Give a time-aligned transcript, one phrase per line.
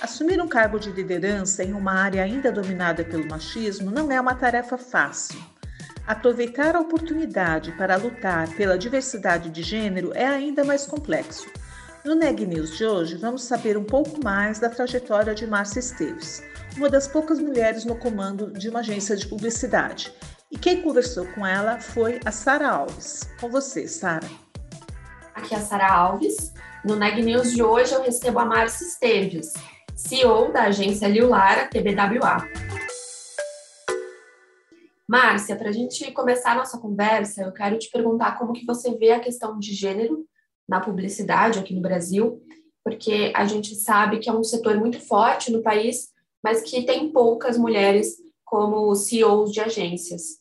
[0.00, 4.34] Assumir um cargo de liderança em uma área ainda dominada pelo machismo não é uma
[4.34, 5.40] tarefa fácil.
[6.04, 11.46] Aproveitar a oportunidade para lutar pela diversidade de gênero é ainda mais complexo.
[12.04, 16.42] No Neg News de hoje, vamos saber um pouco mais da trajetória de Márcia Esteves,
[16.76, 20.12] uma das poucas mulheres no comando de uma agência de publicidade.
[20.50, 23.22] E quem conversou com ela foi a Sara Alves.
[23.40, 24.28] Com você, Sara.
[25.34, 26.52] Aqui é a Sara Alves.
[26.84, 29.54] No Neg News de hoje eu recebo a Márcia Esteves,
[29.96, 32.48] CEO da agência Liu Lara TBWA.
[35.08, 38.96] Márcia, para a gente começar a nossa conversa, eu quero te perguntar como que você
[38.96, 40.26] vê a questão de gênero
[40.68, 42.42] na publicidade aqui no Brasil,
[42.82, 46.08] porque a gente sabe que é um setor muito forte no país,
[46.42, 50.40] mas que tem poucas mulheres como CEOs de agências.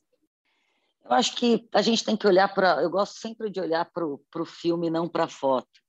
[1.05, 2.81] Eu acho que a gente tem que olhar para.
[2.81, 5.82] Eu gosto sempre de olhar para o filme, não para a foto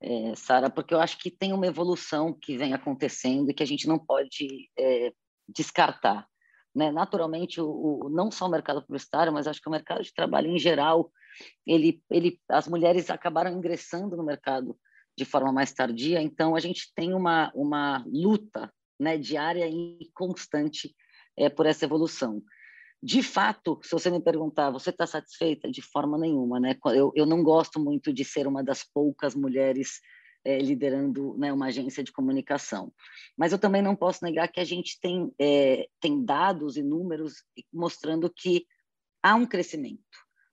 [0.00, 3.66] é, Sara, porque eu acho que tem uma evolução que vem acontecendo e que a
[3.66, 5.12] gente não pode é,
[5.48, 6.26] descartar.
[6.74, 6.90] Né?
[6.90, 7.68] Naturalmente, o,
[8.04, 11.10] o, não só o mercado publicitário, mas acho que o mercado de trabalho em geral,
[11.66, 14.76] ele, ele, as mulheres acabaram ingressando no mercado
[15.16, 20.94] de forma mais tardia, então a gente tem uma, uma luta né, diária e constante
[21.36, 22.42] é, por essa evolução.
[23.04, 25.70] De fato, se você me perguntar, você está satisfeita?
[25.70, 26.74] De forma nenhuma, né?
[26.86, 30.00] Eu, eu não gosto muito de ser uma das poucas mulheres
[30.42, 32.90] é, liderando né, uma agência de comunicação.
[33.36, 37.44] Mas eu também não posso negar que a gente tem, é, tem dados e números
[37.70, 38.66] mostrando que
[39.22, 40.00] há um crescimento,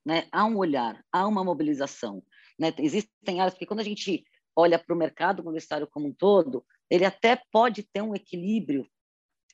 [0.05, 0.27] né?
[0.29, 2.21] há um olhar, há uma mobilização.
[2.59, 2.73] Né?
[2.79, 7.05] Existem áreas, porque quando a gente olha para o mercado publicitário como um todo, ele
[7.05, 8.85] até pode ter um equilíbrio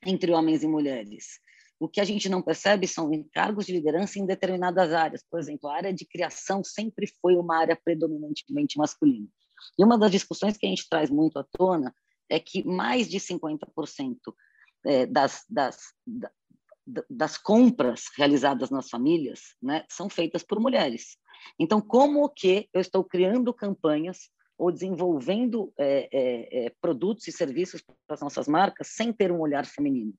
[0.03, 1.39] entre homens e mulheres.
[1.79, 5.23] O que a gente não percebe são encargos de liderança em determinadas áreas.
[5.29, 9.27] Por exemplo, a área de criação sempre foi uma área predominantemente masculina.
[9.77, 11.93] E uma das discussões que a gente traz muito à tona
[12.29, 14.17] é que mais de 50%
[14.85, 15.93] é, das, das,
[17.09, 21.17] das compras realizadas nas famílias né, são feitas por mulheres.
[21.59, 27.81] Então, como que eu estou criando campanhas ou desenvolvendo é, é, é produtos e serviços
[27.81, 30.13] para as nossas marcas sem ter um olhar feminino?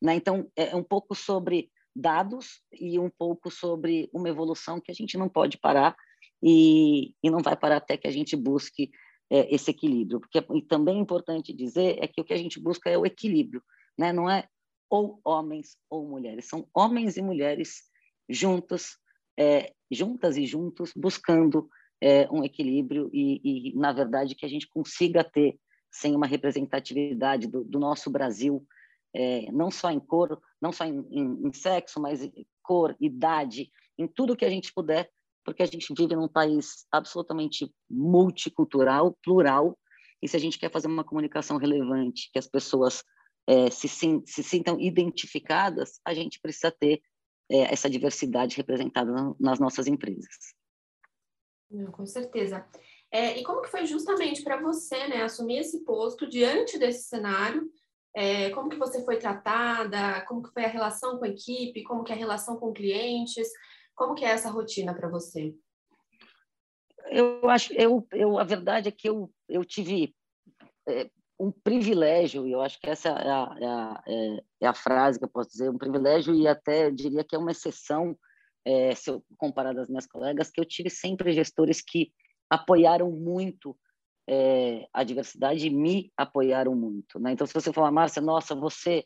[0.00, 0.14] Né?
[0.14, 4.94] Então, é, é um pouco sobre dados e um pouco sobre uma evolução que a
[4.94, 5.96] gente não pode parar
[6.42, 8.90] e, e não vai parar até que a gente busque
[9.28, 10.20] é, esse equilíbrio.
[10.20, 13.06] Porque e também é importante dizer é que o que a gente busca é o
[13.06, 13.62] equilíbrio,
[13.98, 14.12] né?
[14.12, 14.48] não é
[14.88, 17.84] ou homens ou mulheres, são homens e mulheres
[18.28, 18.98] juntos,
[19.38, 21.68] é, juntas e juntos, buscando
[22.00, 23.40] é, um equilíbrio e,
[23.70, 25.58] e, na verdade, que a gente consiga ter,
[25.92, 28.64] sem uma representatividade do, do nosso Brasil,
[29.14, 33.70] é, não só em cor, não só em, em, em, sexo, mas em cor, idade,
[33.98, 35.10] em tudo que a gente puder,
[35.44, 39.78] porque a gente vive num país absolutamente multicultural, plural,
[40.22, 43.02] e se a gente quer fazer uma comunicação relevante, que as pessoas
[43.46, 47.00] é, se, se, sintam identificadas, a gente precisa ter
[47.50, 50.54] é, essa diversidade representada nas nossas empresas.
[51.92, 52.66] Com certeza.
[53.10, 57.68] É, e como que foi justamente para você, né, assumir esse posto diante desse cenário
[58.14, 62.02] é, como que você foi tratada, como que foi a relação com a equipe, como
[62.02, 63.48] que é a relação com clientes,
[63.94, 65.54] como que é essa rotina para você?
[67.10, 70.14] Eu acho, eu, eu, a verdade é que eu, eu tive
[70.88, 74.74] é, um privilégio, e eu acho que essa é a, é, a, é, é a,
[74.74, 78.16] frase que eu posso dizer, um privilégio e até diria que é uma exceção,
[78.64, 82.12] é, se eu comparar das minhas colegas, que eu tive sempre gestores que
[82.50, 83.76] apoiaram muito
[84.28, 87.18] é, a diversidade me apoiaram muito.
[87.18, 87.32] Né?
[87.32, 89.04] Então, se você falar, Márcia, nossa, você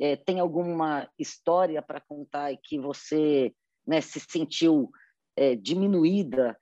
[0.00, 3.54] é, tem alguma história para contar e que você
[3.86, 4.90] né, se sentiu
[5.36, 6.56] é, diminuída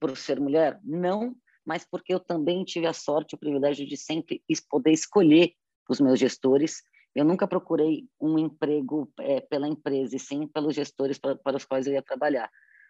[0.00, 0.80] por ser mulher?
[0.82, 1.36] Não,
[1.66, 5.52] mas porque eu também tive a sorte, o privilégio de sempre poder escolher
[5.88, 6.82] os meus gestores.
[7.14, 9.12] Eu nunca procurei um emprego
[9.50, 12.48] pela empresa, e sim pelos gestores para, para os quais eu ia trabalhar,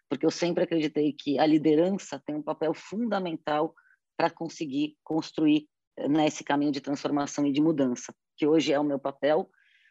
[0.09, 3.75] porque eu sempre acreditei que a liderança tem um papel fundamental
[4.17, 5.69] para conseguir construir
[6.09, 9.51] nesse né, caminho de transformação e de mudança, que hoje é o meu papel,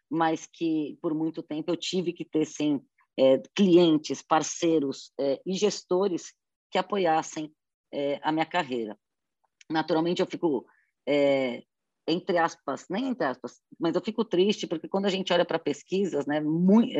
[0.09, 2.79] mas que por muito tempo eu tive que ter sim
[3.17, 6.33] é, clientes, parceiros é, e gestores
[6.69, 7.51] que apoiassem
[7.91, 8.97] é, a minha carreira.
[9.69, 10.65] Naturalmente eu fico
[12.07, 15.59] entre aspas, nem entre aspas, mas eu fico triste porque quando a gente olha para
[15.59, 16.91] pesquisas, né, muito,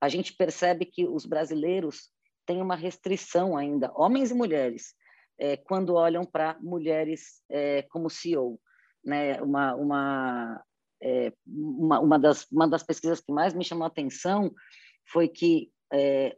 [0.00, 2.10] a gente percebe que os brasileiros
[2.46, 4.94] têm uma restrição ainda, homens e mulheres,
[5.40, 8.60] é, quando olham para mulheres é, como CEO.
[9.02, 9.40] Né?
[9.40, 10.64] Uma, uma,
[11.02, 14.54] é, uma, uma, das, uma das pesquisas que mais me chamou a atenção
[15.10, 16.36] foi que é,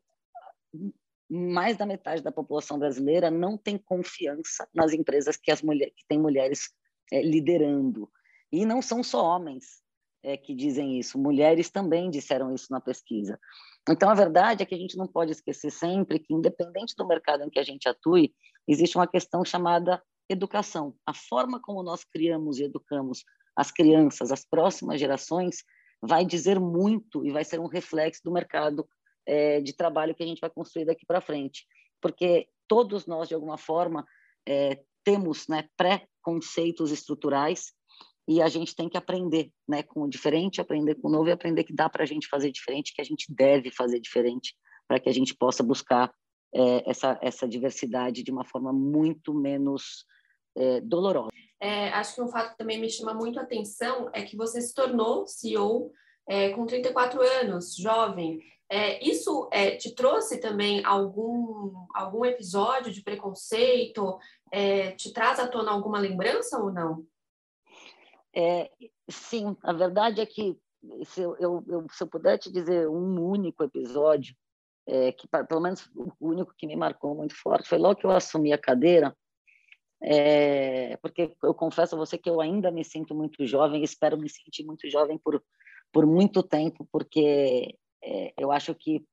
[1.28, 6.06] mais da metade da população brasileira não tem confiança nas empresas que, as mulher, que
[6.08, 6.70] têm mulheres
[7.10, 8.08] é, liderando.
[8.52, 9.82] E não são só homens
[10.22, 13.40] é, que dizem isso, mulheres também disseram isso na pesquisa.
[13.88, 17.42] Então, a verdade é que a gente não pode esquecer sempre que, independente do mercado
[17.42, 18.32] em que a gente atue,
[18.66, 20.94] existe uma questão chamada educação.
[21.06, 23.24] A forma como nós criamos e educamos
[23.56, 25.56] as crianças, as próximas gerações,
[26.00, 28.86] vai dizer muito e vai ser um reflexo do mercado
[29.26, 31.66] é, de trabalho que a gente vai construir daqui para frente.
[32.00, 34.04] Porque todos nós, de alguma forma,
[34.48, 37.72] é, temos né, pré-conceitos estruturais
[38.28, 41.32] e a gente tem que aprender né, com o diferente, aprender com o novo e
[41.32, 44.54] aprender que dá para a gente fazer diferente, que a gente deve fazer diferente
[44.88, 46.12] para que a gente possa buscar
[46.54, 50.04] é, essa, essa diversidade de uma forma muito menos
[50.56, 51.30] é, dolorosa.
[51.60, 54.60] É, acho que um fato que também me chama muito a atenção é que você
[54.60, 55.92] se tornou CEO
[56.28, 58.40] é, com 34 anos, jovem.
[58.68, 64.18] É, isso é, te trouxe também algum, algum episódio de preconceito?
[64.50, 67.06] É, te traz à tona alguma lembrança ou não?
[68.34, 68.70] É,
[69.08, 70.58] sim, a verdade é que
[71.04, 74.34] se eu, eu, se eu puder te dizer um único episódio,
[74.86, 78.10] é, que pelo menos o único que me marcou muito forte, foi logo que eu
[78.10, 79.16] assumi a cadeira,
[80.02, 84.28] é, porque eu confesso a você que eu ainda me sinto muito jovem, espero me
[84.28, 85.42] sentir muito jovem por,
[85.92, 89.04] por muito tempo, porque é, eu acho que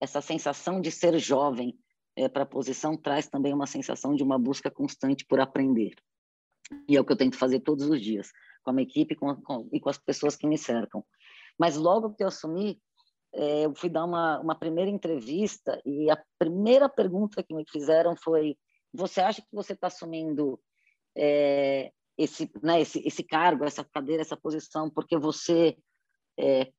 [0.00, 1.76] essa sensação de ser jovem
[2.14, 5.94] é, para a posição traz também uma sensação de uma busca constante por aprender.
[6.88, 8.30] E é o que eu tento fazer todos os dias,
[8.62, 11.04] com a minha equipe com, com, e com as pessoas que me cercam.
[11.58, 12.80] Mas logo que eu assumi,
[13.32, 18.16] é, eu fui dar uma, uma primeira entrevista e a primeira pergunta que me fizeram
[18.16, 18.56] foi:
[18.92, 20.60] você acha que você está assumindo
[21.16, 25.76] é, esse, né, esse, esse cargo, essa cadeira, essa posição, porque você
[26.38, 26.70] é,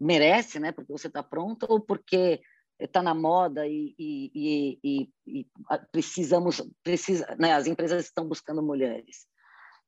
[0.00, 0.72] merece, né?
[0.72, 2.40] Porque você está pronta ou porque
[2.78, 5.46] está na moda e, e, e, e,
[5.90, 7.52] precisamos, precisa, né?
[7.52, 9.26] As empresas estão buscando mulheres.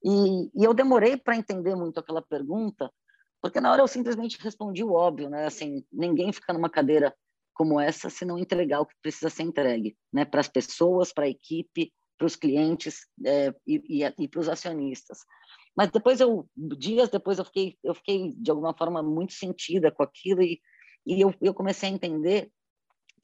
[0.05, 2.91] E, eu demorei para entender muito aquela pergunta,
[3.41, 5.47] porque na hora eu simplesmente respondi o óbvio, né?
[5.47, 7.15] Assim, ninguém fica numa cadeira
[7.55, 10.25] como essa se não entregar o que precisa ser entregue, né?
[10.25, 15.19] Para as pessoas, para a equipe, para os clientes é, e, e para os acionistas.
[15.77, 20.03] Mas depois eu, dias depois eu fiquei, eu fiquei de alguma forma muito sentida com
[20.03, 20.61] aquilo e,
[21.07, 22.51] e eu, eu comecei a entender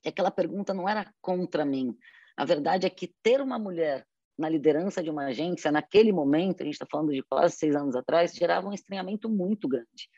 [0.00, 1.96] que aquela pergunta não era contra mim.
[2.36, 6.64] A verdade é que ter uma mulher na liderança de uma agência, naquele momento, a
[6.64, 10.08] gente está falando de quase seis anos atrás, gerava um estranhamento muito grande.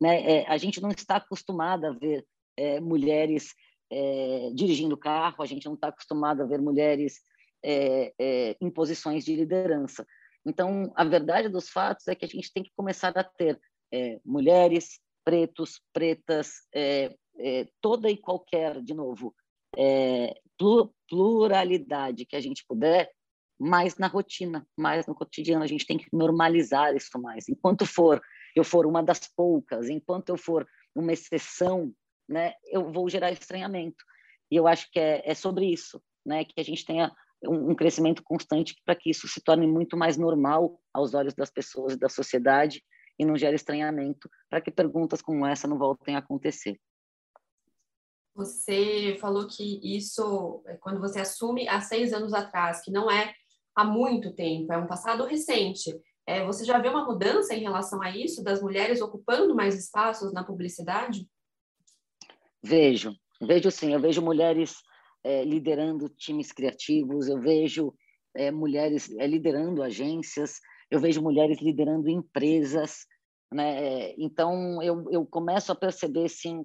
[0.00, 0.40] Né?
[0.40, 2.24] É, a gente não está acostumada a ver
[2.56, 3.54] é, mulheres
[3.90, 7.20] é, dirigindo carro, a gente não está acostumado a ver mulheres
[7.62, 10.06] é, é, em posições de liderança.
[10.44, 13.58] Então, a verdade dos fatos é que a gente tem que começar a ter
[13.92, 16.68] é, mulheres, pretos, pretas,
[17.80, 19.34] toda e qualquer, de novo,
[21.08, 23.10] pluralidade que a gente puder,
[23.58, 25.64] mais na rotina, mais no cotidiano.
[25.64, 27.48] A gente tem que normalizar isso mais.
[27.48, 28.20] Enquanto for
[28.54, 31.92] eu for uma das poucas, enquanto eu for uma exceção,
[32.28, 34.04] né, eu vou gerar estranhamento.
[34.50, 37.74] E eu acho que é, é sobre isso, né, que a gente tenha um, um
[37.74, 41.98] crescimento constante para que isso se torne muito mais normal aos olhos das pessoas e
[41.98, 42.82] da sociedade
[43.18, 46.78] e não gere estranhamento, para que perguntas como essa não voltem a acontecer.
[48.34, 53.32] Você falou que isso, é, quando você assume há seis anos atrás, que não é
[53.74, 55.94] há muito tempo, é um passado recente.
[56.26, 60.32] É, você já vê uma mudança em relação a isso, das mulheres ocupando mais espaços
[60.32, 61.28] na publicidade?
[62.62, 63.92] Vejo, vejo sim.
[63.92, 64.76] Eu vejo mulheres
[65.22, 67.94] é, liderando times criativos, eu vejo
[68.34, 73.06] é, mulheres é, liderando agências, eu vejo mulheres liderando empresas,
[73.52, 74.12] né?
[74.18, 76.64] Então eu, eu começo a perceber sim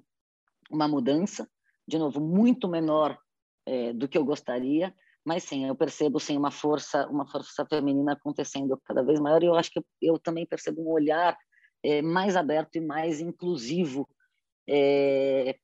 [0.70, 1.48] uma mudança,
[1.86, 3.18] de novo muito menor
[3.66, 8.12] é, do que eu gostaria, mas sim eu percebo sim uma força uma força feminina
[8.12, 11.36] acontecendo cada vez maior e eu acho que eu, também percebo um olhar
[11.82, 14.08] é, mais aberto e mais inclusivo
[14.68, 15.56] é,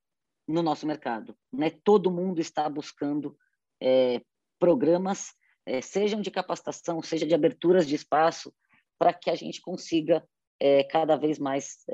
[0.49, 1.37] no nosso mercado.
[1.53, 1.71] Né?
[1.85, 3.37] Todo mundo está buscando
[3.83, 4.21] é,
[4.59, 5.35] programas,
[5.83, 8.55] sejam de capacitação, seja de aberturas de espaço,
[8.97, 10.25] para que a gente consiga
[10.91, 11.85] cada vez mais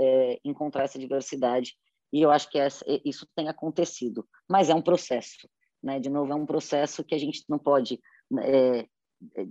[0.45, 1.75] encontrar essa diversidade.
[2.13, 5.49] E eu acho que essa, isso tem acontecido, mas é um processo.
[5.83, 5.99] Né?
[5.99, 8.01] De novo, é um processo que a gente não pode
[8.41, 8.87] é,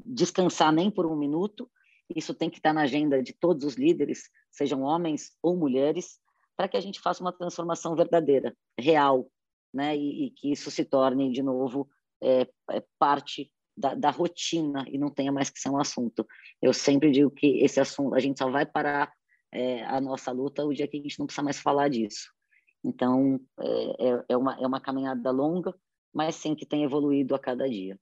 [0.05, 1.69] descansar nem por um minuto
[2.15, 6.19] isso tem que estar na agenda de todos os líderes, sejam homens ou mulheres,
[6.55, 9.27] para que a gente faça uma transformação verdadeira, real,
[9.73, 9.95] né?
[9.95, 11.89] E, e que isso se torne, de novo,
[12.21, 16.27] é, é parte da, da, rotina e não tenha mais que ser um assunto.
[16.61, 19.11] Eu sempre digo que esse assunto, a gente só vai parar
[19.51, 22.31] é, a nossa luta o dia que a gente não precisa mais falar disso.
[22.83, 25.73] Então, é, é, é uma, é uma caminhada longa,
[26.13, 27.99] mas sim que tem evoluído a cada dia.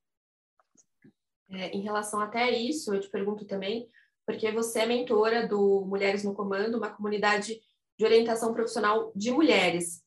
[1.52, 3.90] É, em relação até a isso, eu te pergunto também,
[4.26, 7.60] porque você é mentora do Mulheres no Comando, uma comunidade
[7.98, 10.04] de orientação profissional de mulheres.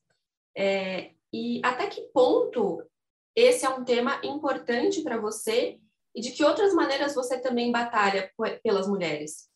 [0.55, 2.81] É, e até que ponto
[3.35, 5.79] esse é um tema importante para você
[6.15, 8.31] e de que outras maneiras você também batalha
[8.63, 9.49] pelas mulheres?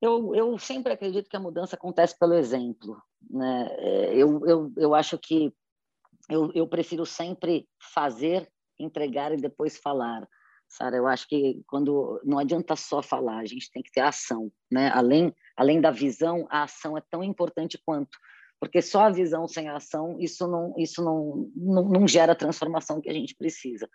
[0.00, 3.02] Eu, eu sempre acredito que a mudança acontece pelo exemplo.
[3.28, 3.68] Né?
[3.78, 5.52] É, eu, eu, eu acho que
[6.28, 10.26] eu, eu prefiro sempre fazer, entregar e depois falar.
[10.68, 14.50] Sara, eu acho que quando não adianta só falar, a gente tem que ter ação,
[14.70, 14.90] né?
[14.92, 18.18] Além além da visão, a ação é tão importante quanto,
[18.60, 22.36] porque só a visão sem a ação isso não isso não não, não gera a
[22.36, 23.88] transformação que a gente precisa.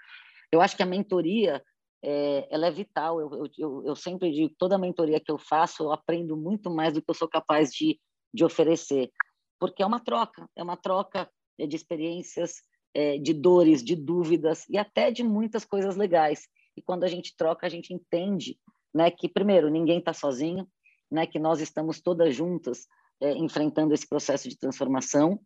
[0.51, 1.61] Eu acho que a mentoria
[2.03, 3.19] é, ela é vital.
[3.19, 7.01] Eu, eu, eu sempre digo, toda mentoria que eu faço, eu aprendo muito mais do
[7.01, 7.99] que eu sou capaz de,
[8.33, 9.11] de oferecer,
[9.59, 11.29] porque é uma troca, é uma troca
[11.67, 12.61] de experiências,
[12.93, 16.47] é, de dores, de dúvidas e até de muitas coisas legais.
[16.75, 18.57] E quando a gente troca, a gente entende,
[18.93, 20.67] né, que primeiro ninguém está sozinho,
[21.09, 22.87] né, que nós estamos todas juntas
[23.21, 25.39] é, enfrentando esse processo de transformação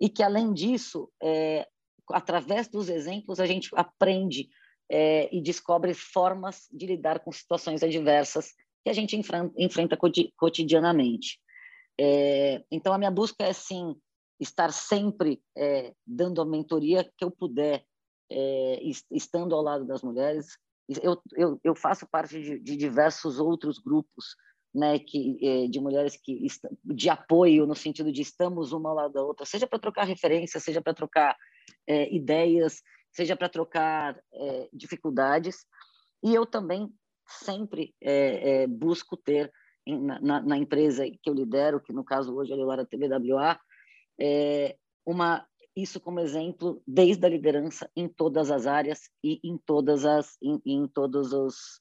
[0.00, 1.66] e que além disso, é,
[2.10, 4.48] através dos exemplos a gente aprende
[4.90, 8.52] é, e descobre formas de lidar com situações adversas
[8.84, 9.96] que a gente enfrenta, enfrenta
[10.36, 11.40] cotidianamente.
[11.98, 13.94] É, então a minha busca é sim
[14.42, 17.84] estar sempre é, dando a mentoria que eu puder,
[18.30, 20.58] é, estando ao lado das mulheres.
[21.02, 24.36] Eu, eu, eu faço parte de, de, diversos outros grupos,
[24.74, 26.46] né, que é, de mulheres que
[26.84, 30.62] de apoio no sentido de estamos uma ao lado da outra, seja para trocar referências,
[30.62, 31.36] seja para trocar
[31.86, 32.82] é, ideias,
[33.12, 35.64] seja para trocar é, dificuldades.
[36.22, 36.92] E eu também
[37.26, 39.52] sempre é, busco ter
[39.86, 43.58] na, na, empresa que eu lidero, que no caso hoje é a Lara TVWA,
[44.20, 50.04] é, uma isso como exemplo desde a liderança em todas as áreas e em todas
[50.04, 51.80] as em, em todos os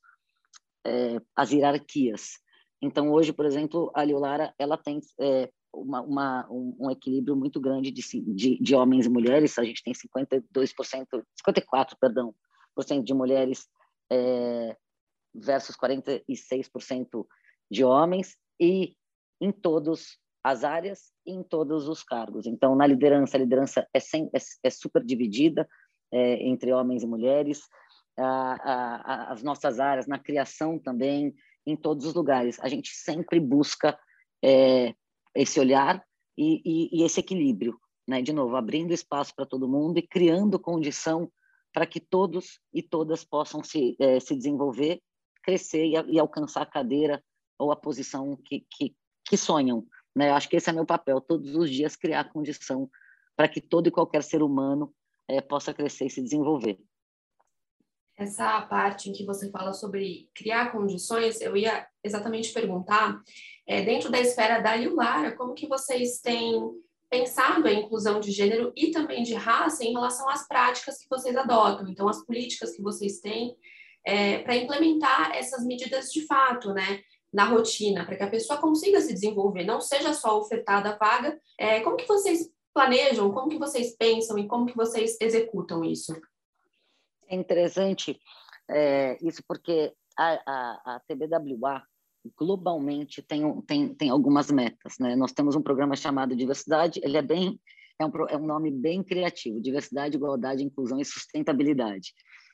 [0.85, 2.39] é, as hierarquias.
[2.81, 7.59] Então hoje, por exemplo, a Liolara ela tem é, uma, uma um, um, equilíbrio muito
[7.59, 8.01] grande de,
[8.33, 9.57] de, de, homens e mulheres.
[9.59, 10.43] A gente tem 52%,
[11.37, 12.33] 54, perdão,
[12.73, 13.67] por cento de mulheres
[14.11, 14.75] é,
[15.33, 17.25] versus 46%
[17.69, 18.95] de homens e
[19.39, 22.45] em todos as áreas em todos os cargos.
[22.47, 25.67] Então, na liderança, a liderança é, sem, é, é super dividida
[26.11, 27.61] é, entre homens e mulheres.
[28.17, 31.33] A, a, as nossas áreas, na criação também,
[31.65, 32.59] em todos os lugares.
[32.59, 33.97] A gente sempre busca
[34.43, 34.93] é,
[35.35, 36.03] esse olhar
[36.37, 38.21] e, e, e, esse equilíbrio, né?
[38.21, 41.31] De novo, abrindo espaço para todo mundo e criando condição
[41.73, 45.01] para que todos e todas possam se, é, se desenvolver,
[45.43, 47.23] crescer e, e, alcançar a cadeira
[47.57, 48.95] ou a posição que, que,
[49.25, 49.85] que sonham.
[50.15, 50.29] Né?
[50.29, 52.89] Eu acho que esse é meu papel, todos os dias criar condição
[53.35, 54.93] para que todo e qualquer ser humano
[55.27, 56.79] é, possa crescer e se desenvolver.
[58.17, 63.19] Essa parte em que você fala sobre criar condições, eu ia exatamente perguntar,
[63.65, 66.53] é, dentro da esfera da Yulara, como que vocês têm
[67.09, 71.35] pensado a inclusão de gênero e também de raça em relação às práticas que vocês
[71.35, 73.55] adotam, então as políticas que vocês têm
[74.05, 77.01] é, para implementar essas medidas de fato, né?
[77.31, 81.39] Na rotina, para que a pessoa consiga se desenvolver, não seja só ofertada a vaga.
[81.57, 86.13] É, como que vocês planejam, como que vocês pensam e como que vocês executam isso?
[87.27, 88.19] É interessante
[88.69, 91.83] é, isso porque a, a, a TBWA
[92.37, 94.95] globalmente tem, tem, tem algumas metas.
[94.99, 95.15] Né?
[95.15, 97.59] Nós temos um programa chamado Diversidade, ele é bem
[97.99, 102.13] é um, é um nome bem criativo, Diversidade, Igualdade, Inclusão e Sustentabilidade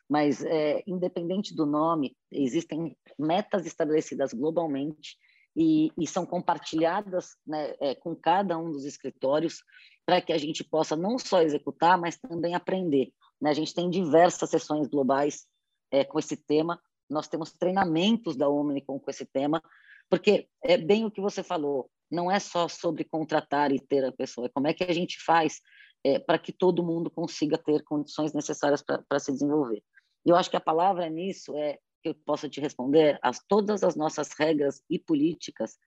[0.09, 5.17] mas é, independente do nome, existem metas estabelecidas globalmente
[5.55, 9.63] e, e são compartilhadas né, é, com cada um dos escritórios
[10.05, 13.11] para que a gente possa não só executar, mas também aprender.
[13.41, 13.49] Né?
[13.49, 15.45] A gente tem diversas sessões globais
[15.91, 19.61] é, com esse tema, nós temos treinamentos da Omnicom com esse tema,
[20.09, 24.11] porque é bem o que você falou, não é só sobre contratar e ter a
[24.11, 25.59] pessoa, é como é que a gente faz
[26.03, 29.83] é, para que todo mundo consiga ter condições necessárias para se desenvolver.
[30.27, 33.81] E eu acho que a palavra nisso é que eu possa te responder, as, todas
[33.81, 35.77] as nossas regras e políticas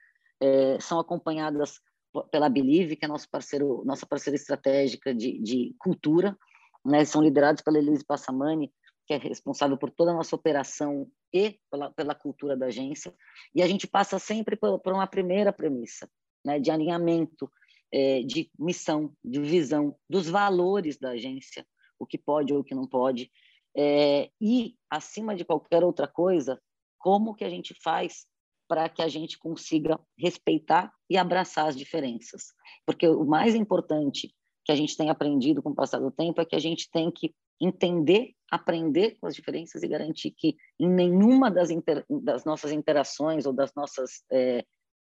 [0.41, 1.79] é, são acompanhadas
[2.31, 6.35] pela Believe, que é nosso parceiro, nossa parceira estratégica de, de cultura,
[6.83, 7.05] né?
[7.05, 8.73] são liderados pela Elise Passamani,
[9.07, 13.15] que é responsável por toda a nossa operação e pela, pela cultura da agência.
[13.55, 16.09] E a gente passa sempre por, por uma primeira premissa,
[16.43, 17.51] né, de alinhamento,
[17.93, 21.67] é, de missão, de visão, dos valores da agência,
[21.99, 23.31] o que pode ou o que não pode.
[23.77, 26.61] É, e, acima de qualquer outra coisa,
[26.99, 28.27] como que a gente faz
[28.69, 32.53] para que a gente consiga respeitar e abraçar as diferenças.
[32.87, 34.33] Porque o mais importante
[34.65, 37.11] que a gente tem aprendido com o passar do tempo é que a gente tem
[37.11, 42.73] que entender, aprender com as diferenças e garantir que em nenhuma das, inter, das nossas
[42.73, 44.65] interações ou das nossas é,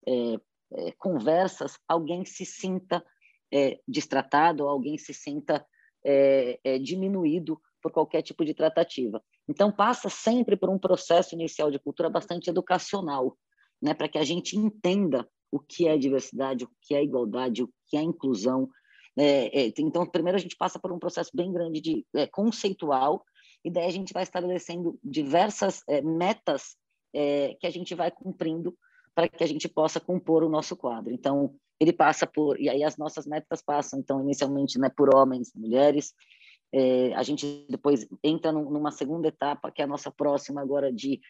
[0.07, 0.35] é,
[0.75, 3.04] é, conversas alguém se sinta
[3.52, 5.64] é, destratado, alguém se sinta
[6.04, 9.22] é, é, diminuído por qualquer tipo de tratativa.
[9.48, 13.36] Então, passa sempre por um processo inicial de cultura bastante educacional,
[13.80, 17.70] né, para que a gente entenda o que é diversidade, o que é igualdade, o
[17.88, 18.70] que é inclusão,
[19.16, 23.24] é, é, então, primeiro a gente passa por um processo bem grande de é, conceitual,
[23.64, 26.76] e daí a gente vai estabelecendo diversas é, metas
[27.14, 28.76] é, que a gente vai cumprindo
[29.14, 31.12] para que a gente possa compor o nosso quadro.
[31.12, 35.52] Então, ele passa por, e aí as nossas metas passam, então, inicialmente, né, por homens,
[35.54, 36.14] mulheres,
[36.72, 41.20] é, a gente depois entra numa segunda etapa, que é a nossa próxima agora de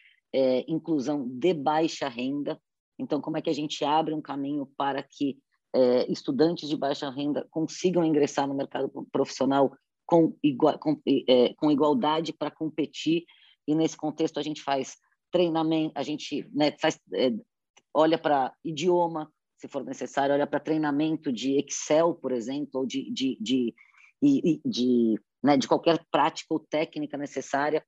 [0.67, 2.59] inclusão de baixa renda.
[2.97, 5.37] Então, como é que a gente abre um caminho para que
[5.75, 11.71] é, estudantes de baixa renda consigam ingressar no mercado profissional com, igual, com, é, com
[11.71, 13.25] igualdade para competir
[13.67, 14.97] e nesse contexto a gente faz
[15.31, 17.31] treinamento, a gente né, faz, é,
[17.93, 23.09] olha para idioma, se for necessário, olha para treinamento de Excel, por exemplo, ou de,
[23.11, 23.73] de, de,
[24.21, 27.85] de, de, né, de qualquer prática ou técnica necessária,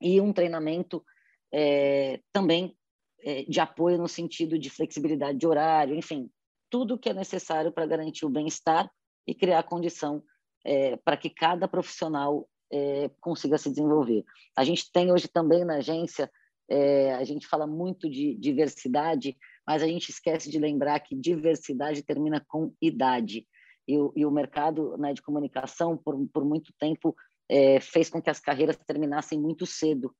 [0.00, 1.04] e um treinamento
[1.52, 2.76] é, também
[3.22, 6.30] é, de apoio no sentido de flexibilidade de horário, enfim,
[6.70, 8.90] tudo que é necessário para garantir o bem-estar
[9.26, 10.22] e criar condição
[10.64, 14.24] é, para que cada profissional é, consiga se desenvolver.
[14.56, 16.30] A gente tem hoje também na agência,
[16.68, 22.02] é, a gente fala muito de diversidade, mas a gente esquece de lembrar que diversidade
[22.02, 23.46] termina com idade.
[23.90, 27.14] E o, e o mercado né, de comunicação, por, por muito tempo,
[27.48, 30.14] é, fez com que as carreiras terminassem muito cedo.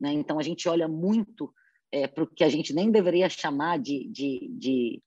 [0.00, 0.12] Né?
[0.12, 1.52] Então, a gente olha muito
[1.90, 5.02] é, para o que a gente nem deveria chamar de, de, de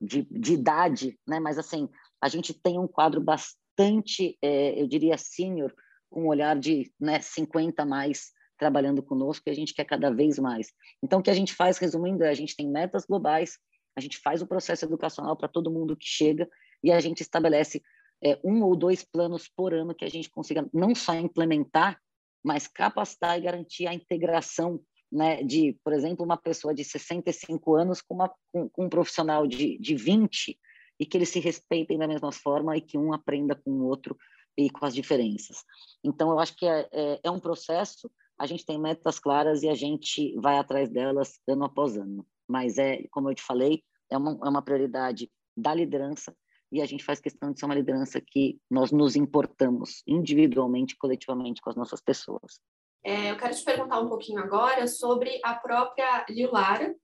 [0.00, 1.40] de, de idade, né?
[1.40, 1.88] Mas assim,
[2.20, 5.74] a gente tem um quadro bastante, é, eu diria, sênior,
[6.08, 10.38] com um olhar de né, 50 mais trabalhando conosco e a gente quer cada vez
[10.38, 10.72] mais.
[11.02, 13.58] Então, o que a gente faz, resumindo, é a gente tem metas globais,
[13.96, 16.48] a gente faz o processo educacional para todo mundo que chega
[16.82, 17.82] e a gente estabelece
[18.22, 22.00] é, um ou dois planos por ano que a gente consiga não só implementar,
[22.42, 28.02] mas capacitar e garantir a integração né, de, por exemplo, uma pessoa de 65 anos
[28.02, 30.58] com, uma, com, com um profissional de, de 20
[31.00, 34.16] e que eles se respeitem da mesma forma e que um aprenda com o outro
[34.56, 35.64] e com as diferenças.
[36.04, 39.68] Então, eu acho que é, é, é um processo, a gente tem metas claras e
[39.68, 42.26] a gente vai atrás delas ano após ano.
[42.46, 46.34] Mas, é, como eu te falei, é uma, é uma prioridade da liderança
[46.70, 51.60] e a gente faz questão de ser uma liderança que nós nos importamos individualmente, coletivamente
[51.60, 52.60] com as nossas pessoas.
[53.04, 56.94] É, eu quero te perguntar um pouquinho agora sobre a própria Lilara,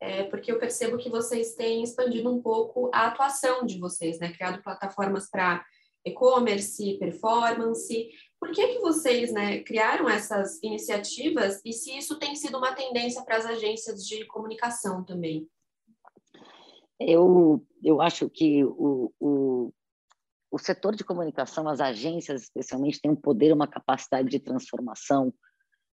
[0.00, 4.32] é, porque eu percebo que vocês têm expandido um pouco a atuação de vocês, né?
[4.32, 5.64] Criado plataformas para
[6.04, 8.10] e-commerce, performance.
[8.38, 13.24] Por que, que vocês né, criaram essas iniciativas e se isso tem sido uma tendência
[13.24, 15.48] para as agências de comunicação também?
[17.00, 19.72] Eu, eu acho que o, o,
[20.50, 25.32] o setor de comunicação, as agências especialmente, têm um poder, uma capacidade de transformação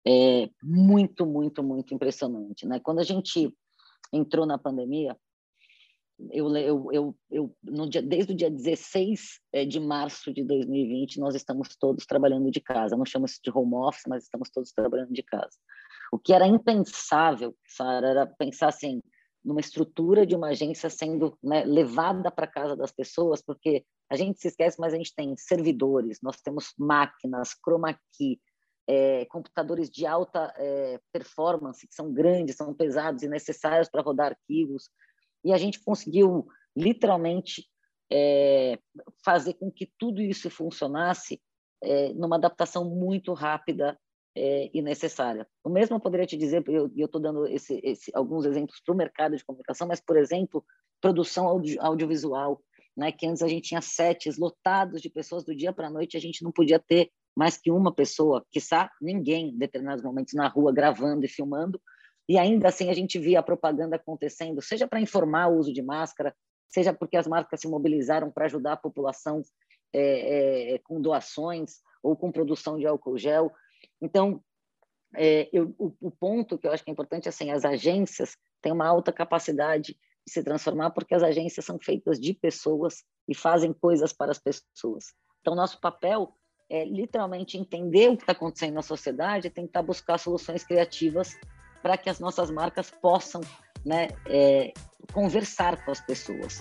[0.06, 2.66] é, muito, muito, muito impressionante.
[2.66, 2.80] Né?
[2.80, 3.52] Quando a gente
[4.12, 5.16] entrou na pandemia,
[6.30, 11.20] eu, eu, eu, eu no dia, desde o dia 16 é, de março de 2020,
[11.20, 12.96] nós estamos todos trabalhando de casa.
[12.96, 15.58] Não chamo isso de home office, mas estamos todos trabalhando de casa.
[16.10, 19.02] O que era impensável, Sara, era pensar assim,
[19.46, 24.40] numa estrutura de uma agência sendo né, levada para casa das pessoas, porque a gente
[24.40, 28.40] se esquece, mas a gente tem servidores, nós temos máquinas, chroma key,
[28.88, 34.32] é, computadores de alta é, performance, que são grandes, são pesados e necessários para rodar
[34.32, 34.90] arquivos,
[35.44, 37.68] e a gente conseguiu literalmente
[38.10, 38.80] é,
[39.24, 41.40] fazer com que tudo isso funcionasse
[41.82, 43.96] é, numa adaptação muito rápida
[44.36, 45.48] é, e necessária.
[45.64, 48.96] O mesmo eu poderia te dizer, eu estou dando esse, esse, alguns exemplos para o
[48.96, 50.62] mercado de comunicação, mas, por exemplo,
[51.00, 52.60] produção audio, audiovisual,
[52.94, 56.16] né, que antes a gente tinha sets lotados de pessoas do dia para a noite,
[56.16, 60.48] a gente não podia ter mais que uma pessoa, quiçá ninguém, em determinados momentos, na
[60.48, 61.80] rua, gravando e filmando,
[62.28, 65.82] e ainda assim a gente via a propaganda acontecendo, seja para informar o uso de
[65.82, 66.34] máscara,
[66.68, 69.42] seja porque as marcas se mobilizaram para ajudar a população
[69.92, 73.52] é, é, com doações ou com produção de álcool gel,
[74.00, 74.42] então,
[75.14, 78.72] é, eu, o, o, ponto que eu acho que é importante, assim, as agências têm
[78.72, 83.72] uma alta capacidade de se transformar porque as agências são feitas de pessoas e fazem
[83.72, 85.14] coisas para as pessoas.
[85.40, 86.34] Então, nosso papel
[86.68, 91.36] é literalmente entender o que está acontecendo na sociedade e tentar buscar soluções criativas
[91.80, 93.40] para que as nossas marcas possam
[93.84, 94.72] né, é,
[95.12, 96.60] conversar com as pessoas.